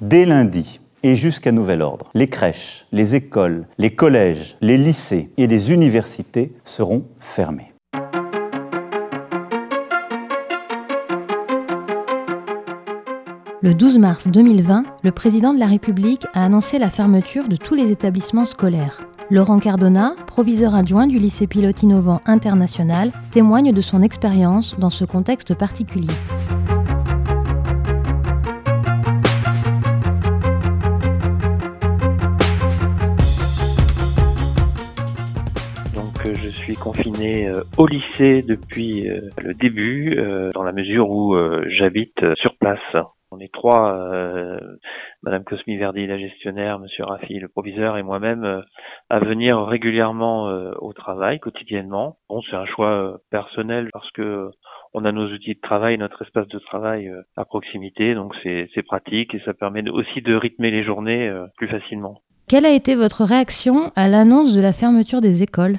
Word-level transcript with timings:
Dès 0.00 0.24
lundi 0.24 0.78
et 1.02 1.16
jusqu'à 1.16 1.50
nouvel 1.50 1.82
ordre, 1.82 2.08
les 2.14 2.28
crèches, 2.28 2.86
les 2.92 3.16
écoles, 3.16 3.66
les 3.78 3.96
collèges, 3.96 4.56
les 4.60 4.78
lycées 4.78 5.30
et 5.36 5.48
les 5.48 5.72
universités 5.72 6.52
seront 6.64 7.02
fermés. 7.18 7.72
Le 13.60 13.74
12 13.74 13.98
mars 13.98 14.28
2020, 14.28 14.84
le 15.02 15.10
président 15.10 15.52
de 15.52 15.58
la 15.58 15.66
République 15.66 16.26
a 16.32 16.44
annoncé 16.44 16.78
la 16.78 16.90
fermeture 16.90 17.48
de 17.48 17.56
tous 17.56 17.74
les 17.74 17.90
établissements 17.90 18.46
scolaires. 18.46 19.00
Laurent 19.30 19.58
Cardona, 19.58 20.14
proviseur 20.28 20.76
adjoint 20.76 21.08
du 21.08 21.18
lycée 21.18 21.48
pilote 21.48 21.82
innovant 21.82 22.20
international, 22.24 23.10
témoigne 23.32 23.72
de 23.72 23.80
son 23.80 24.02
expérience 24.02 24.76
dans 24.78 24.90
ce 24.90 25.04
contexte 25.04 25.54
particulier. 25.54 26.14
Suis 36.68 36.76
confiné 36.76 37.48
euh, 37.48 37.62
au 37.78 37.86
lycée 37.86 38.42
depuis 38.42 39.08
euh, 39.08 39.20
le 39.38 39.54
début, 39.54 40.14
dans 40.54 40.62
la 40.62 40.72
mesure 40.72 41.08
où 41.10 41.34
j'habite 41.68 42.34
sur 42.34 42.56
place. 42.56 42.78
On 43.30 43.40
est 43.40 43.52
trois, 43.52 43.94
euh, 43.94 44.58
Madame 45.22 45.44
Cosmi 45.44 45.76
Verdi, 45.76 46.06
la 46.06 46.18
gestionnaire, 46.18 46.78
Monsieur 46.78 47.04
Raffi, 47.04 47.38
le 47.38 47.48
proviseur, 47.48 47.96
et 47.96 48.02
moi-même, 48.02 48.44
euh, 48.44 48.60
à 49.10 49.18
venir 49.18 49.62
régulièrement 49.64 50.48
euh, 50.48 50.72
au 50.80 50.92
travail, 50.92 51.38
quotidiennement. 51.38 52.16
Bon, 52.28 52.40
c'est 52.48 52.56
un 52.56 52.66
choix 52.66 52.90
euh, 52.90 53.16
personnel 53.30 53.88
parce 53.92 54.10
que 54.12 54.50
on 54.94 55.04
a 55.04 55.12
nos 55.12 55.28
outils 55.32 55.54
de 55.54 55.60
travail, 55.60 55.98
notre 55.98 56.22
espace 56.22 56.48
de 56.48 56.58
travail 56.58 57.10
à 57.36 57.44
proximité, 57.44 58.14
donc 58.14 58.34
c'est 58.42 58.82
pratique 58.86 59.34
et 59.34 59.40
ça 59.44 59.52
permet 59.52 59.88
aussi 59.90 60.22
de 60.22 60.34
rythmer 60.34 60.70
les 60.70 60.82
journées 60.82 61.30
plus 61.58 61.68
facilement. 61.68 62.22
Quelle 62.48 62.64
a 62.64 62.72
été 62.72 62.94
votre 62.94 63.24
réaction 63.24 63.92
à 63.96 64.08
l'annonce 64.08 64.56
de 64.56 64.62
la 64.62 64.72
fermeture 64.72 65.20
des 65.20 65.42
écoles? 65.42 65.78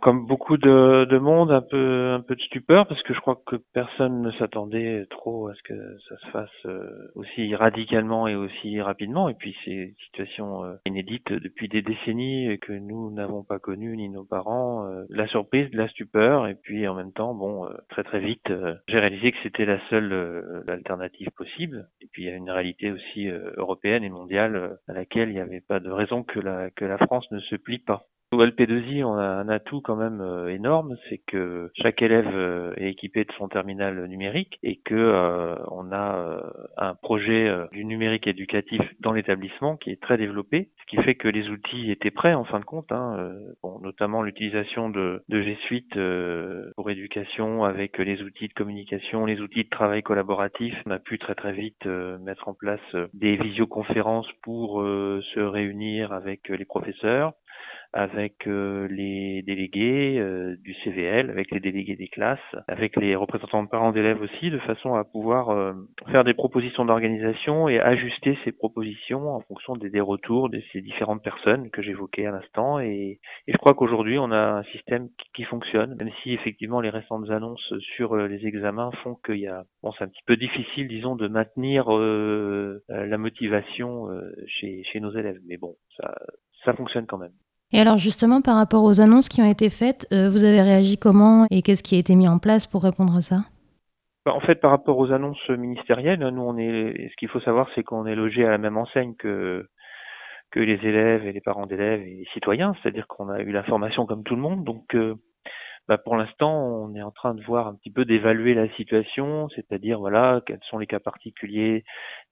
Comme 0.00 0.26
beaucoup 0.26 0.56
de, 0.56 1.06
de, 1.06 1.18
monde, 1.18 1.50
un 1.50 1.62
peu 1.62 2.10
un 2.12 2.20
peu 2.20 2.34
de 2.36 2.40
stupeur 2.42 2.86
parce 2.86 3.02
que 3.02 3.14
je 3.14 3.20
crois 3.20 3.40
que 3.46 3.56
personne 3.72 4.20
ne 4.22 4.30
s'attendait 4.32 5.06
trop 5.10 5.48
à 5.48 5.54
ce 5.54 5.62
que 5.62 5.98
ça 6.08 6.16
se 6.18 6.26
fasse 6.28 6.66
euh, 6.66 7.10
aussi 7.14 7.54
radicalement 7.54 8.28
et 8.28 8.34
aussi 8.34 8.80
rapidement. 8.80 9.28
Et 9.28 9.34
puis 9.34 9.56
c'est 9.64 9.70
une 9.70 9.94
situation 10.04 10.64
euh, 10.64 10.74
inédite 10.86 11.32
depuis 11.32 11.68
des 11.68 11.82
décennies 11.82 12.58
que 12.60 12.72
nous 12.72 13.10
n'avons 13.10 13.42
pas 13.42 13.58
connu 13.58 13.96
ni 13.96 14.08
nos 14.08 14.24
parents. 14.24 14.86
Euh, 14.86 15.04
la 15.08 15.26
surprise, 15.26 15.68
la 15.72 15.88
stupeur 15.88 16.46
et 16.46 16.54
puis 16.54 16.86
en 16.86 16.94
même 16.94 17.12
temps, 17.12 17.34
bon, 17.34 17.66
très 17.88 18.04
très 18.04 18.20
vite, 18.20 18.52
j'ai 18.88 18.98
réalisé 18.98 19.32
que 19.32 19.38
c'était 19.42 19.64
la 19.64 19.80
seule 19.88 20.64
alternative 20.68 21.30
possible. 21.30 21.88
Et 22.00 22.06
puis 22.12 22.24
il 22.24 22.26
y 22.26 22.30
a 22.30 22.36
une 22.36 22.50
réalité 22.50 22.92
aussi 22.92 23.28
européenne 23.28 24.04
et 24.04 24.10
mondiale 24.10 24.78
à 24.88 24.92
laquelle 24.92 25.30
il 25.30 25.34
n'y 25.34 25.40
avait 25.40 25.62
pas 25.62 25.80
de 25.80 25.90
raison 25.90 26.22
que 26.22 26.38
la 26.38 26.70
que 26.70 26.84
la 26.84 26.98
France 26.98 27.30
ne 27.30 27.40
se 27.40 27.56
plie 27.56 27.78
pas. 27.78 28.06
Au 28.32 28.44
LP2I, 28.44 29.02
on 29.02 29.14
a 29.18 29.24
un 29.24 29.48
atout 29.48 29.80
quand 29.80 29.96
même 29.96 30.20
euh, 30.20 30.54
énorme, 30.54 30.96
c'est 31.08 31.18
que 31.18 31.72
chaque 31.74 32.00
élève 32.00 32.30
euh, 32.32 32.72
est 32.76 32.88
équipé 32.88 33.24
de 33.24 33.32
son 33.32 33.48
terminal 33.48 34.06
numérique 34.06 34.56
et 34.62 34.76
que 34.76 34.94
euh, 34.94 35.56
on 35.68 35.90
a 35.90 36.40
un 36.76 36.94
projet 36.94 37.52
du 37.72 37.84
numérique 37.84 38.28
éducatif 38.28 38.80
dans 39.00 39.12
l'établissement 39.12 39.76
qui 39.76 39.90
est 39.90 40.00
très 40.00 40.16
développé, 40.16 40.68
ce 40.80 40.86
qui 40.86 41.02
fait 41.02 41.16
que 41.16 41.26
les 41.26 41.48
outils 41.48 41.90
étaient 41.90 42.12
prêts 42.12 42.34
en 42.34 42.44
fin 42.44 42.60
de 42.60 42.64
compte, 42.64 42.92
hein, 42.92 43.32
bon, 43.64 43.80
notamment 43.80 44.22
l'utilisation 44.22 44.90
de, 44.90 45.24
de, 45.28 45.42
G 45.42 45.58
Suite 45.64 45.98
pour 46.76 46.88
éducation 46.88 47.64
avec 47.64 47.98
les 47.98 48.22
outils 48.22 48.46
de 48.46 48.54
communication, 48.54 49.26
les 49.26 49.40
outils 49.40 49.64
de 49.64 49.70
travail 49.70 50.04
collaboratif. 50.04 50.74
On 50.86 50.92
a 50.92 51.00
pu 51.00 51.18
très 51.18 51.34
très 51.34 51.52
vite 51.52 51.84
mettre 51.86 52.48
en 52.48 52.54
place 52.54 52.80
des 53.12 53.36
visioconférences 53.36 54.30
pour 54.42 54.82
se 54.82 55.40
réunir 55.40 56.12
avec 56.12 56.48
les 56.48 56.64
professeurs 56.64 57.32
avec 57.92 58.46
euh, 58.46 58.86
les 58.88 59.42
délégués 59.42 60.18
euh, 60.18 60.56
du 60.62 60.74
CVL, 60.84 61.30
avec 61.30 61.50
les 61.50 61.58
délégués 61.58 61.96
des 61.96 62.08
classes, 62.08 62.38
avec 62.68 62.96
les 62.96 63.16
représentants 63.16 63.64
de 63.64 63.68
parents 63.68 63.90
d'élèves 63.90 64.20
aussi, 64.20 64.50
de 64.50 64.58
façon 64.58 64.94
à 64.94 65.04
pouvoir 65.04 65.50
euh, 65.50 65.72
faire 66.10 66.22
des 66.22 66.34
propositions 66.34 66.84
d'organisation 66.84 67.68
et 67.68 67.80
ajuster 67.80 68.38
ces 68.44 68.52
propositions 68.52 69.34
en 69.34 69.40
fonction 69.40 69.74
des, 69.74 69.90
des 69.90 70.00
retours 70.00 70.50
de 70.50 70.62
ces 70.72 70.82
différentes 70.82 71.22
personnes 71.22 71.70
que 71.70 71.82
j'évoquais 71.82 72.26
à 72.26 72.30
l'instant. 72.30 72.78
Et, 72.78 73.18
et, 73.48 73.52
je 73.52 73.58
crois 73.58 73.74
qu'aujourd'hui, 73.74 74.18
on 74.18 74.30
a 74.30 74.58
un 74.58 74.62
système 74.64 75.08
qui, 75.18 75.30
qui, 75.34 75.44
fonctionne, 75.44 75.96
même 75.98 76.12
si 76.22 76.32
effectivement 76.32 76.80
les 76.80 76.90
récentes 76.90 77.28
annonces 77.30 77.74
sur 77.96 78.16
les 78.16 78.46
examens 78.46 78.92
font 79.02 79.16
qu'il 79.24 79.40
y 79.40 79.48
a, 79.48 79.64
bon, 79.82 79.90
c'est 79.92 80.04
un 80.04 80.08
petit 80.08 80.22
peu 80.26 80.36
difficile, 80.36 80.86
disons, 80.86 81.16
de 81.16 81.26
maintenir 81.26 81.90
la 82.88 83.18
motivation 83.18 84.08
chez, 84.46 84.84
chez 84.84 85.00
nos 85.00 85.10
élèves. 85.12 85.38
Mais 85.46 85.56
bon, 85.56 85.74
ça, 85.96 86.14
ça 86.64 86.72
fonctionne 86.74 87.06
quand 87.06 87.18
même. 87.18 87.32
Et 87.72 87.80
alors 87.80 87.98
justement, 87.98 88.42
par 88.42 88.56
rapport 88.56 88.84
aux 88.84 89.00
annonces 89.00 89.28
qui 89.28 89.40
ont 89.42 89.48
été 89.48 89.70
faites, 89.70 90.06
euh, 90.12 90.28
vous 90.28 90.44
avez 90.44 90.60
réagi 90.60 90.98
comment 90.98 91.46
et 91.50 91.62
qu'est-ce 91.62 91.82
qui 91.82 91.94
a 91.94 91.98
été 91.98 92.16
mis 92.16 92.28
en 92.28 92.38
place 92.38 92.66
pour 92.66 92.82
répondre 92.82 93.16
à 93.16 93.20
ça? 93.20 93.44
Bah, 94.26 94.34
en 94.34 94.40
fait, 94.40 94.56
par 94.56 94.70
rapport 94.70 94.98
aux 94.98 95.12
annonces 95.12 95.48
ministérielles, 95.48 96.20
nous, 96.20 96.42
on 96.42 96.58
est, 96.58 97.08
ce 97.10 97.16
qu'il 97.16 97.28
faut 97.28 97.40
savoir, 97.40 97.68
c'est 97.74 97.82
qu'on 97.82 98.06
est 98.06 98.14
logé 98.14 98.44
à 98.44 98.50
la 98.50 98.58
même 98.58 98.76
enseigne 98.76 99.14
que 99.14 99.66
que 100.50 100.60
les 100.60 100.84
élèves 100.84 101.26
et 101.26 101.32
les 101.32 101.40
parents 101.40 101.66
d'élèves 101.66 102.02
et 102.02 102.16
les 102.16 102.28
citoyens, 102.32 102.74
c'est-à-dire 102.82 103.06
qu'on 103.06 103.28
a 103.28 103.40
eu 103.40 103.52
l'information 103.52 104.04
comme 104.04 104.24
tout 104.24 104.34
le 104.34 104.42
monde. 104.42 104.64
Donc, 104.64 104.96
euh, 104.96 105.14
bah, 105.88 105.98
pour 105.98 106.16
l'instant, 106.16 106.52
on 106.52 106.94
est 106.94 107.02
en 107.02 107.10
train 107.10 107.34
de 107.34 107.42
voir 107.44 107.68
un 107.68 107.74
petit 107.74 107.90
peu 107.90 108.04
d'évaluer 108.04 108.54
la 108.54 108.68
situation, 108.74 109.48
c'est-à-dire 109.54 109.98
voilà, 109.98 110.40
quels 110.46 110.60
sont 110.68 110.78
les 110.78 110.86
cas 110.86 111.00
particuliers 111.00 111.84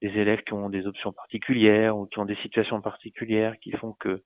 des 0.03 0.09
élèves 0.09 0.43
qui 0.43 0.53
ont 0.53 0.69
des 0.69 0.87
options 0.87 1.13
particulières 1.13 1.97
ou 1.97 2.07
qui 2.07 2.19
ont 2.19 2.25
des 2.25 2.37
situations 2.37 2.81
particulières 2.81 3.55
qui 3.61 3.71
font 3.73 3.95
que 3.99 4.23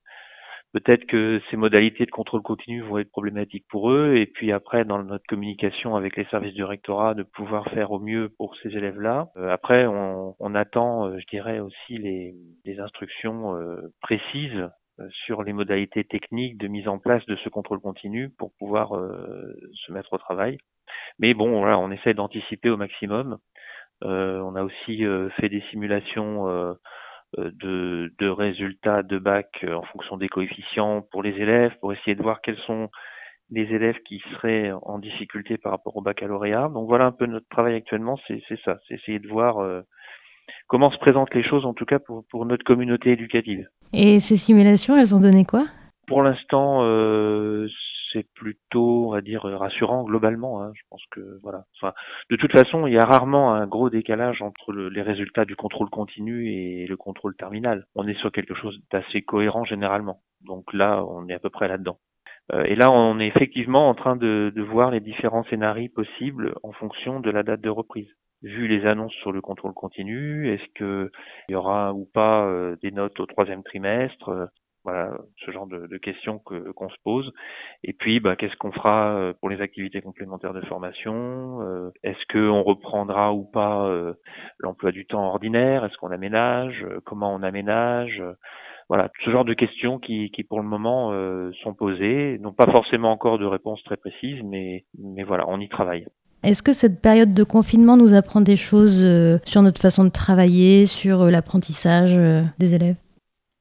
Peut-être 0.72 1.04
que 1.04 1.38
ces 1.50 1.58
modalités 1.58 2.06
de 2.06 2.10
contrôle 2.10 2.40
continu 2.40 2.80
vont 2.80 2.98
être 2.98 3.10
problématiques 3.10 3.66
pour 3.68 3.90
eux, 3.90 4.14
et 4.16 4.24
puis 4.24 4.52
après, 4.52 4.86
dans 4.86 5.02
notre 5.02 5.26
communication 5.28 5.96
avec 5.96 6.16
les 6.16 6.24
services 6.26 6.54
du 6.54 6.64
rectorat, 6.64 7.12
de 7.14 7.24
pouvoir 7.24 7.66
faire 7.70 7.90
au 7.90 8.00
mieux 8.00 8.30
pour 8.38 8.56
ces 8.56 8.70
élèves-là. 8.70 9.28
Euh, 9.36 9.50
après, 9.50 9.86
on, 9.86 10.34
on 10.40 10.54
attend, 10.54 11.08
euh, 11.08 11.18
je 11.18 11.26
dirais 11.26 11.60
aussi, 11.60 11.98
les, 11.98 12.34
les 12.64 12.80
instructions 12.80 13.54
euh, 13.54 13.92
précises 14.00 14.68
sur 15.24 15.42
les 15.42 15.52
modalités 15.52 16.04
techniques 16.04 16.58
de 16.58 16.68
mise 16.68 16.86
en 16.86 16.98
place 16.98 17.24
de 17.26 17.36
ce 17.36 17.48
contrôle 17.48 17.80
continu 17.80 18.30
pour 18.38 18.52
pouvoir 18.58 18.90
se 18.90 19.90
mettre 19.90 20.12
au 20.12 20.18
travail. 20.18 20.58
Mais 21.18 21.32
bon, 21.32 21.58
voilà, 21.58 21.78
on 21.78 21.90
essaie 21.90 22.12
d'anticiper 22.12 22.68
au 22.68 22.76
maximum. 22.76 23.38
on 24.02 24.54
a 24.54 24.62
aussi 24.62 25.02
fait 25.40 25.48
des 25.48 25.62
simulations 25.70 26.46
euh, 26.48 26.74
de, 27.36 28.12
de, 28.18 28.28
résultats 28.28 29.02
de 29.02 29.18
bac 29.18 29.48
euh, 29.64 29.74
en 29.74 29.82
fonction 29.82 30.16
des 30.16 30.28
coefficients 30.28 31.02
pour 31.10 31.22
les 31.22 31.30
élèves, 31.30 31.72
pour 31.80 31.92
essayer 31.92 32.14
de 32.14 32.22
voir 32.22 32.40
quels 32.42 32.58
sont 32.66 32.90
les 33.50 33.62
élèves 33.62 33.98
qui 34.06 34.22
seraient 34.32 34.72
en 34.82 34.98
difficulté 34.98 35.58
par 35.58 35.72
rapport 35.72 35.96
au 35.96 36.02
baccalauréat. 36.02 36.70
Donc 36.72 36.88
voilà 36.88 37.06
un 37.06 37.12
peu 37.12 37.26
notre 37.26 37.48
travail 37.48 37.74
actuellement, 37.74 38.18
c'est 38.26 38.42
ça, 38.64 38.78
c'est 38.86 38.94
essayer 38.94 39.18
de 39.18 39.28
voir 39.28 39.58
euh, 39.58 39.82
comment 40.68 40.90
se 40.90 40.98
présentent 40.98 41.34
les 41.34 41.44
choses 41.44 41.66
en 41.66 41.74
tout 41.74 41.84
cas 41.84 41.98
pour, 41.98 42.24
pour 42.30 42.46
notre 42.46 42.64
communauté 42.64 43.12
éducative. 43.12 43.66
Et 43.92 44.20
ces 44.20 44.36
simulations, 44.36 44.96
elles 44.96 45.14
ont 45.14 45.20
donné 45.20 45.44
quoi? 45.44 45.66
Pour 46.06 46.22
l'instant, 46.22 46.80
euh, 46.82 47.68
c'est 48.12 48.26
plutôt, 48.34 49.14
on 49.14 49.20
dire, 49.20 49.42
rassurant 49.42 50.04
globalement. 50.04 50.62
Hein. 50.62 50.72
Je 50.74 50.82
pense 50.90 51.02
que 51.10 51.38
voilà. 51.42 51.64
De 52.30 52.36
toute 52.36 52.52
façon, 52.52 52.86
il 52.86 52.94
y 52.94 52.98
a 52.98 53.04
rarement 53.04 53.54
un 53.54 53.66
gros 53.66 53.90
décalage 53.90 54.42
entre 54.42 54.72
le, 54.72 54.88
les 54.88 55.02
résultats 55.02 55.44
du 55.44 55.56
contrôle 55.56 55.90
continu 55.90 56.50
et 56.50 56.86
le 56.86 56.96
contrôle 56.96 57.34
terminal. 57.36 57.86
On 57.94 58.06
est 58.06 58.18
sur 58.18 58.32
quelque 58.32 58.54
chose 58.54 58.78
d'assez 58.90 59.22
cohérent 59.22 59.64
généralement. 59.64 60.20
Donc 60.42 60.72
là, 60.72 61.04
on 61.04 61.28
est 61.28 61.34
à 61.34 61.38
peu 61.38 61.50
près 61.50 61.68
là-dedans. 61.68 61.98
Euh, 62.52 62.64
et 62.64 62.74
là, 62.74 62.90
on 62.90 63.18
est 63.20 63.28
effectivement 63.28 63.88
en 63.88 63.94
train 63.94 64.16
de, 64.16 64.52
de 64.54 64.62
voir 64.62 64.90
les 64.90 65.00
différents 65.00 65.44
scénarios 65.44 65.90
possibles 65.94 66.54
en 66.62 66.72
fonction 66.72 67.20
de 67.20 67.30
la 67.30 67.42
date 67.42 67.60
de 67.60 67.70
reprise 67.70 68.08
vu 68.42 68.66
les 68.66 68.86
annonces 68.86 69.14
sur 69.14 69.32
le 69.32 69.40
contrôle 69.40 69.72
continu, 69.72 70.52
est-ce 70.52 70.66
qu'il 70.74 71.10
y 71.48 71.54
aura 71.54 71.92
ou 71.94 72.08
pas 72.12 72.44
euh, 72.46 72.76
des 72.82 72.90
notes 72.90 73.18
au 73.20 73.26
troisième 73.26 73.62
trimestre 73.62 74.48
voilà, 74.84 75.16
ce 75.44 75.50
genre 75.52 75.66
de, 75.66 75.86
de 75.86 75.96
questions 75.98 76.38
que, 76.40 76.72
qu'on 76.72 76.88
se 76.88 76.96
pose. 77.04 77.32
Et 77.84 77.92
puis, 77.92 78.20
bah, 78.20 78.36
qu'est-ce 78.36 78.56
qu'on 78.56 78.72
fera 78.72 79.14
euh, 79.14 79.32
pour 79.38 79.48
les 79.48 79.60
activités 79.60 80.00
complémentaires 80.00 80.54
de 80.54 80.60
formation 80.62 81.60
euh, 81.62 81.90
Est-ce 82.02 82.32
qu'on 82.32 82.62
reprendra 82.62 83.32
ou 83.32 83.44
pas 83.44 83.86
euh, 83.86 84.14
l'emploi 84.58 84.90
du 84.90 85.06
temps 85.06 85.24
ordinaire? 85.26 85.84
Est-ce 85.84 85.96
qu'on 85.98 86.10
aménage? 86.10 86.84
Comment 87.04 87.32
on 87.32 87.42
aménage? 87.42 88.22
Voilà, 88.88 89.10
ce 89.24 89.30
genre 89.30 89.44
de 89.44 89.54
questions 89.54 89.98
qui, 89.98 90.30
qui 90.30 90.42
pour 90.42 90.60
le 90.60 90.66
moment 90.66 91.12
sont 91.62 91.72
posées, 91.72 92.38
n'ont 92.40 92.52
pas 92.52 92.70
forcément 92.70 93.10
encore 93.10 93.38
de 93.38 93.46
réponse 93.46 93.82
très 93.84 93.96
précise, 93.96 94.42
mais, 94.44 94.84
mais 94.98 95.22
voilà, 95.22 95.44
on 95.48 95.60
y 95.60 95.68
travaille. 95.68 96.06
Est-ce 96.42 96.62
que 96.62 96.72
cette 96.74 97.00
période 97.00 97.32
de 97.32 97.44
confinement 97.44 97.96
nous 97.96 98.12
apprend 98.12 98.42
des 98.42 98.56
choses 98.56 99.40
sur 99.44 99.62
notre 99.62 99.80
façon 99.80 100.04
de 100.04 100.10
travailler, 100.10 100.84
sur 100.86 101.24
l'apprentissage 101.30 102.18
des 102.58 102.74
élèves? 102.74 103.01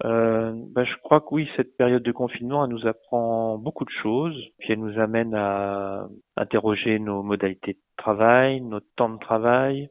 Euh, 0.03 0.53
bah, 0.56 0.83
je 0.83 0.95
crois 1.03 1.21
que 1.21 1.27
oui, 1.31 1.50
cette 1.56 1.77
période 1.77 2.01
de 2.01 2.12
confinement, 2.12 2.65
elle 2.65 2.71
nous 2.71 2.88
apprend 2.88 3.57
beaucoup 3.57 3.86
de 3.86 3.92
choses, 4.01 4.36
puis 4.57 4.74
elle 4.74 4.80
nous 4.80 5.00
amène 5.00 5.36
à 5.36 6.07
interroger 6.38 6.98
nos 7.00 7.21
modalités 7.21 7.74
de 7.74 7.80
travail, 7.98 8.62
notre 8.62 8.88
temps 8.95 9.09
de 9.09 9.19
travail, 9.19 9.89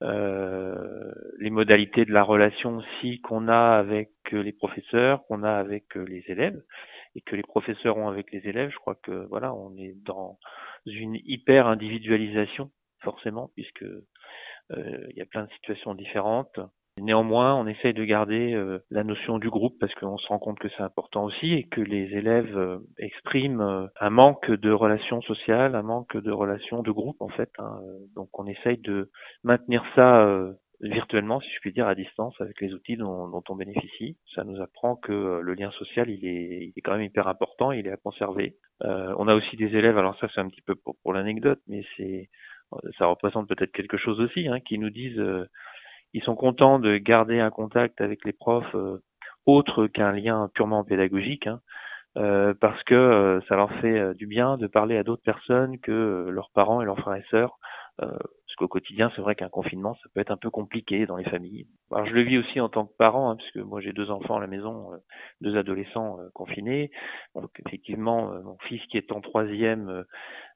les 0.00 1.50
modalités 1.50 2.04
de 2.04 2.12
la 2.12 2.22
relation 2.22 2.76
aussi 2.76 3.20
qu'on 3.22 3.48
a 3.48 3.78
avec 3.78 4.10
les 4.32 4.52
professeurs, 4.52 5.24
qu'on 5.26 5.42
a 5.44 5.52
avec 5.52 5.94
les 5.94 6.22
élèves 6.28 6.60
et 7.14 7.22
que 7.22 7.36
les 7.36 7.42
professeurs 7.42 7.96
ont 7.96 8.08
avec 8.08 8.30
les 8.32 8.46
élèves. 8.46 8.70
Je 8.70 8.76
crois 8.76 8.96
que 8.96 9.26
voilà, 9.30 9.54
on 9.54 9.74
est 9.78 9.94
dans 10.04 10.38
une 10.84 11.16
hyper 11.24 11.66
individualisation 11.68 12.70
forcément 13.00 13.50
puisque 13.54 13.86
il 14.76 15.16
y 15.16 15.22
a 15.22 15.26
plein 15.26 15.44
de 15.44 15.50
situations 15.52 15.94
différentes. 15.94 16.58
Néanmoins, 17.00 17.56
on 17.56 17.66
essaye 17.66 17.92
de 17.92 18.04
garder 18.04 18.54
euh, 18.54 18.78
la 18.90 19.02
notion 19.02 19.38
du 19.38 19.50
groupe 19.50 19.76
parce 19.80 19.92
qu'on 19.96 20.16
se 20.16 20.28
rend 20.28 20.38
compte 20.38 20.60
que 20.60 20.68
c'est 20.68 20.82
important 20.82 21.24
aussi 21.24 21.52
et 21.52 21.64
que 21.64 21.80
les 21.80 22.14
élèves 22.14 22.56
euh, 22.56 22.78
expriment 22.98 23.60
euh, 23.60 23.86
un 24.00 24.10
manque 24.10 24.48
de 24.48 24.70
relations 24.70 25.20
sociales, 25.22 25.74
un 25.74 25.82
manque 25.82 26.16
de 26.16 26.30
relations 26.30 26.82
de 26.82 26.92
groupe 26.92 27.20
en 27.20 27.28
fait. 27.30 27.50
Hein. 27.58 27.80
Donc 28.14 28.38
on 28.38 28.46
essaye 28.46 28.78
de 28.78 29.10
maintenir 29.42 29.84
ça 29.96 30.24
virtuellement, 30.80 31.40
si 31.40 31.50
je 31.50 31.60
puis 31.60 31.72
dire, 31.72 31.88
à 31.88 31.96
distance 31.96 32.34
avec 32.40 32.60
les 32.60 32.72
outils 32.74 32.96
dont, 32.96 33.28
dont 33.28 33.42
on 33.48 33.56
bénéficie. 33.56 34.16
Ça 34.34 34.44
nous 34.44 34.60
apprend 34.60 34.94
que 34.94 35.40
le 35.42 35.54
lien 35.54 35.72
social, 35.72 36.08
il 36.08 36.24
est, 36.24 36.66
il 36.66 36.72
est, 36.76 36.80
quand 36.80 36.92
même 36.92 37.02
hyper 37.02 37.26
important, 37.26 37.72
il 37.72 37.88
est 37.88 37.92
à 37.92 37.96
conserver. 37.96 38.56
on 38.80 39.26
a 39.26 39.34
aussi 39.34 39.56
des 39.56 39.74
élèves, 39.76 39.98
alors 39.98 40.16
ça 40.20 40.28
c'est 40.32 40.40
un 40.40 40.48
petit 40.48 40.62
peu 40.62 40.76
pour, 40.76 40.94
pour 41.02 41.12
l'anecdote, 41.12 41.60
mais 41.66 41.82
c'est 41.96 42.28
ça 42.98 43.06
représente 43.06 43.48
peut-être 43.48 43.72
quelque 43.72 43.96
chose 43.96 44.20
aussi, 44.20 44.48
hein, 44.48 44.60
qui 44.60 44.78
nous 44.78 44.90
disent 44.90 45.22
ils 46.14 46.22
sont 46.22 46.36
contents 46.36 46.78
de 46.78 46.96
garder 46.96 47.40
un 47.40 47.50
contact 47.50 48.00
avec 48.00 48.24
les 48.24 48.32
profs 48.32 48.74
euh, 48.74 49.02
autre 49.46 49.88
qu'un 49.88 50.12
lien 50.12 50.48
purement 50.54 50.84
pédagogique, 50.84 51.48
hein, 51.48 51.60
euh, 52.16 52.54
parce 52.58 52.82
que 52.84 52.94
euh, 52.94 53.40
ça 53.48 53.56
leur 53.56 53.70
fait 53.80 54.14
du 54.14 54.26
bien 54.26 54.56
de 54.56 54.68
parler 54.68 54.96
à 54.96 55.02
d'autres 55.02 55.24
personnes 55.24 55.78
que 55.80 56.28
leurs 56.30 56.50
parents 56.54 56.80
et 56.80 56.84
leurs 56.86 56.98
frères 56.98 57.16
et 57.16 57.24
sœurs. 57.30 57.58
parce 57.98 58.56
qu'au 58.56 58.68
quotidien, 58.68 59.10
c'est 59.14 59.22
vrai 59.22 59.34
qu'un 59.34 59.48
confinement, 59.48 59.96
ça 59.96 60.08
peut 60.14 60.20
être 60.20 60.30
un 60.30 60.36
peu 60.36 60.50
compliqué 60.50 61.04
dans 61.06 61.16
les 61.16 61.24
familles. 61.24 61.66
Alors 61.90 62.06
je 62.06 62.14
le 62.14 62.22
vis 62.22 62.38
aussi 62.38 62.60
en 62.60 62.68
tant 62.68 62.86
que 62.86 62.96
parent, 62.96 63.30
hein, 63.30 63.36
parce 63.36 63.50
que 63.50 63.58
moi 63.58 63.80
j'ai 63.80 63.92
deux 63.92 64.12
enfants 64.12 64.36
à 64.36 64.40
la 64.40 64.46
maison, 64.46 64.90
deux 65.40 65.56
adolescents 65.56 66.18
confinés. 66.32 66.92
Donc 67.34 67.50
effectivement, 67.66 68.32
mon 68.44 68.56
fils 68.68 68.80
qui 68.86 68.96
est 68.96 69.10
en 69.10 69.20
troisième 69.20 70.04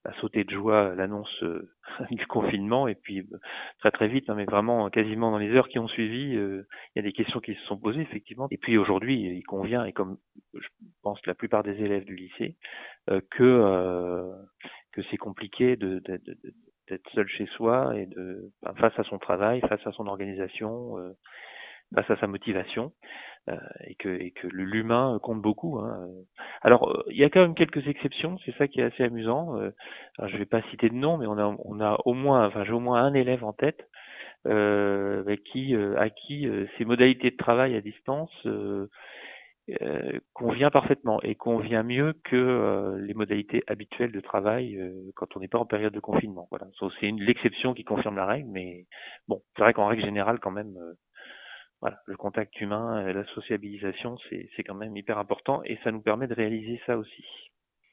a 0.04 0.12
sauté 0.20 0.44
de 0.44 0.50
joie 0.50 0.94
l'annonce 0.94 1.42
euh, 1.42 1.70
du 2.10 2.26
confinement 2.26 2.88
et 2.88 2.94
puis 2.94 3.20
euh, 3.20 3.38
très 3.80 3.90
très 3.90 4.08
vite, 4.08 4.28
hein, 4.30 4.34
mais 4.34 4.44
vraiment 4.44 4.88
quasiment 4.90 5.30
dans 5.30 5.38
les 5.38 5.50
heures 5.50 5.68
qui 5.68 5.78
ont 5.78 5.88
suivi, 5.88 6.36
euh, 6.36 6.66
il 6.94 6.98
y 6.98 7.00
a 7.00 7.02
des 7.02 7.12
questions 7.12 7.40
qui 7.40 7.54
se 7.54 7.62
sont 7.62 7.76
posées 7.76 8.02
effectivement. 8.02 8.48
Et 8.50 8.58
puis 8.58 8.78
aujourd'hui, 8.78 9.20
il 9.20 9.42
convient, 9.44 9.84
et 9.84 9.92
comme 9.92 10.18
je 10.54 10.68
pense 11.02 11.24
la 11.26 11.34
plupart 11.34 11.62
des 11.62 11.82
élèves 11.82 12.04
du 12.04 12.16
lycée, 12.16 12.56
que 13.30 14.32
que 14.92 15.02
c'est 15.10 15.16
compliqué 15.16 15.76
d'être 15.76 17.10
seul 17.14 17.28
chez 17.28 17.46
soi 17.46 17.96
et 17.96 18.06
de 18.06 18.50
face 18.76 18.98
à 18.98 19.04
son 19.04 19.18
travail, 19.18 19.60
face 19.60 19.86
à 19.86 19.92
son 19.92 20.06
organisation, 20.06 20.96
face 21.94 22.10
à 22.10 22.16
sa 22.16 22.26
motivation. 22.26 22.92
Euh, 23.48 23.56
et 23.84 23.94
que, 23.94 24.08
et 24.08 24.30
que 24.32 24.46
l'humain 24.48 25.18
compte 25.22 25.40
beaucoup. 25.40 25.78
Hein. 25.78 26.08
Alors, 26.62 26.90
euh, 26.90 27.04
il 27.08 27.16
y 27.16 27.24
a 27.24 27.30
quand 27.30 27.40
même 27.40 27.54
quelques 27.54 27.86
exceptions, 27.86 28.36
c'est 28.44 28.54
ça 28.56 28.68
qui 28.68 28.80
est 28.80 28.84
assez 28.84 29.04
amusant. 29.04 29.56
Euh, 29.56 29.70
je 30.18 30.34
ne 30.34 30.38
vais 30.38 30.44
pas 30.44 30.60
citer 30.70 30.88
de 30.88 30.94
nom, 30.94 31.16
mais 31.18 31.26
on 31.26 31.38
a, 31.38 31.56
on 31.64 31.80
a 31.80 31.98
au 32.04 32.14
moins, 32.14 32.46
enfin, 32.46 32.64
j'ai 32.64 32.72
au 32.72 32.80
moins 32.80 33.02
un 33.02 33.14
élève 33.14 33.44
en 33.44 33.52
tête 33.52 33.88
euh, 34.46 35.36
qui, 35.46 35.74
à 35.74 36.10
qui 36.10 36.48
ces 36.76 36.84
modalités 36.84 37.30
de 37.30 37.36
travail 37.36 37.74
à 37.76 37.80
distance 37.80 38.30
convient 40.32 40.70
parfaitement 40.70 41.20
et 41.22 41.34
convient 41.34 41.82
mieux 41.82 42.14
que 42.24 42.96
les 43.00 43.14
modalités 43.14 43.62
habituelles 43.66 44.12
de 44.12 44.20
travail 44.20 44.78
quand 45.14 45.36
on 45.36 45.40
n'est 45.40 45.48
pas 45.48 45.58
en 45.58 45.66
période 45.66 45.92
de 45.92 46.00
confinement. 46.00 46.48
Voilà, 46.50 46.66
c'est 47.00 47.10
l'exception 47.12 47.74
qui 47.74 47.84
confirme 47.84 48.16
la 48.16 48.26
règle, 48.26 48.48
mais 48.50 48.86
bon, 49.26 49.42
c'est 49.56 49.62
vrai 49.62 49.74
qu'en 49.74 49.86
règle 49.86 50.04
générale, 50.04 50.38
quand 50.40 50.50
même, 50.50 50.74
voilà, 51.80 51.98
le 52.06 52.16
contact 52.16 52.60
humain, 52.60 53.12
la 53.12 53.24
sociabilisation, 53.34 54.16
c'est 54.28 54.64
quand 54.64 54.74
même 54.74 54.96
hyper 54.96 55.18
important 55.18 55.62
et 55.64 55.78
ça 55.84 55.92
nous 55.92 56.00
permet 56.00 56.26
de 56.26 56.34
réaliser 56.34 56.80
ça 56.86 56.98
aussi. 56.98 57.24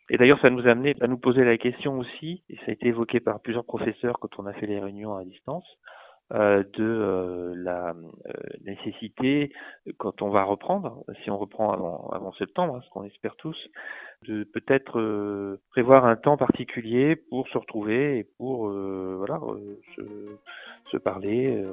Et 0.10 0.18
d'ailleurs, 0.18 0.40
ça 0.42 0.50
nous 0.50 0.68
a 0.68 0.72
amené 0.72 0.96
à 1.02 1.08
nous 1.08 1.18
poser 1.18 1.44
la 1.44 1.58
question 1.58 1.98
aussi, 1.98 2.44
et 2.50 2.58
ça 2.58 2.66
a 2.68 2.72
été 2.72 2.88
évoqué 2.88 3.20
par 3.20 3.40
plusieurs 3.42 3.66
professeurs 3.66 4.20
quand 4.20 4.38
on 4.38 4.46
a 4.46 4.54
fait 4.54 4.68
les 4.68 4.80
réunions 4.80 5.16
à 5.16 5.26
distance, 5.26 5.66
euh, 5.68 6.05
de 6.32 6.66
euh, 6.80 7.54
la 7.56 7.90
euh, 7.90 8.32
nécessité, 8.64 9.52
quand 9.98 10.22
on 10.22 10.30
va 10.30 10.44
reprendre, 10.44 11.04
si 11.24 11.30
on 11.30 11.38
reprend 11.38 11.72
avant, 11.72 12.10
avant 12.10 12.34
septembre, 12.34 12.76
hein, 12.76 12.82
ce 12.84 12.90
qu'on 12.90 13.04
espère 13.04 13.36
tous, 13.36 13.58
de 14.28 14.44
peut-être 14.44 15.60
prévoir 15.70 16.06
un 16.06 16.16
temps 16.16 16.38
particulier 16.38 17.16
pour 17.16 17.48
se 17.50 17.58
retrouver 17.58 18.18
et 18.20 18.24
pour 18.38 18.70
voilà 18.70 19.40
se, 19.96 20.02
se, 20.92 20.98
parler, 20.98 21.64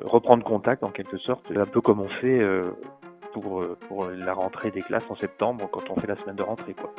reprendre 0.00 0.44
contact 0.44 0.82
en 0.82 0.90
quelque 0.90 1.18
sorte, 1.18 1.44
un 1.54 1.66
peu 1.66 1.82
comme 1.82 2.00
on 2.00 2.08
fait 2.08 2.40
pour, 3.34 3.66
pour 3.86 4.06
la 4.06 4.32
rentrée 4.32 4.70
des 4.70 4.80
classes 4.80 5.10
en 5.10 5.16
septembre 5.16 5.68
quand 5.70 5.90
on 5.90 6.00
fait 6.00 6.06
la 6.06 6.16
semaine 6.16 6.36
de 6.36 6.42
rentrée 6.42 6.72
quoi. 6.72 6.94